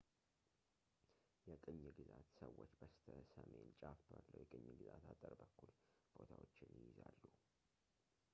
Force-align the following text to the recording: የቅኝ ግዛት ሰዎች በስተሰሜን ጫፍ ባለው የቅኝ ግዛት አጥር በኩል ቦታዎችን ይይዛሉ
የቅኝ 1.49 1.81
ግዛት 1.97 2.31
ሰዎች 2.39 2.71
በስተሰሜን 2.79 3.69
ጫፍ 3.81 4.01
ባለው 4.13 4.39
የቅኝ 4.41 4.65
ግዛት 4.81 5.05
አጥር 5.13 5.35
በኩል 5.43 5.71
ቦታዎችን 6.17 6.75
ይይዛሉ 6.81 7.21